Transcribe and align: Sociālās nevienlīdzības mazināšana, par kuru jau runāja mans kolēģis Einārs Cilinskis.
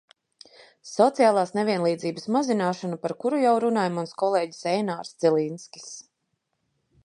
Sociālās 0.91 1.51
nevienlīdzības 1.57 2.25
mazināšana, 2.37 2.99
par 3.05 3.15
kuru 3.25 3.43
jau 3.43 3.53
runāja 3.67 3.95
mans 4.01 4.17
kolēģis 4.25 4.65
Einārs 4.75 5.15
Cilinskis. 5.25 5.89